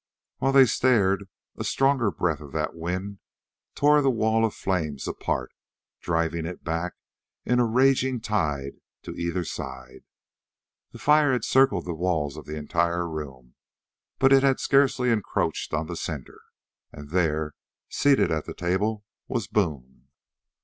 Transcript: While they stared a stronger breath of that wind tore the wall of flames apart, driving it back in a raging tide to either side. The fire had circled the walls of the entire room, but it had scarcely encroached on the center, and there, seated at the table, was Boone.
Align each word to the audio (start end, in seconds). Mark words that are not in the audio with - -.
While 0.39 0.51
they 0.53 0.65
stared 0.65 1.29
a 1.57 1.63
stronger 1.63 2.09
breath 2.09 2.41
of 2.41 2.53
that 2.53 2.73
wind 2.73 3.19
tore 3.75 4.01
the 4.01 4.09
wall 4.09 4.43
of 4.43 4.55
flames 4.55 5.07
apart, 5.07 5.51
driving 5.99 6.43
it 6.47 6.63
back 6.63 6.93
in 7.45 7.59
a 7.59 7.67
raging 7.67 8.19
tide 8.19 8.77
to 9.03 9.11
either 9.13 9.45
side. 9.45 9.99
The 10.91 10.97
fire 10.97 11.33
had 11.33 11.45
circled 11.45 11.85
the 11.85 11.93
walls 11.93 12.35
of 12.35 12.47
the 12.47 12.55
entire 12.57 13.07
room, 13.07 13.53
but 14.17 14.33
it 14.33 14.41
had 14.41 14.59
scarcely 14.59 15.11
encroached 15.11 15.71
on 15.71 15.85
the 15.85 15.95
center, 15.95 16.41
and 16.91 17.11
there, 17.11 17.53
seated 17.87 18.31
at 18.31 18.45
the 18.45 18.55
table, 18.55 19.05
was 19.27 19.45
Boone. 19.45 20.07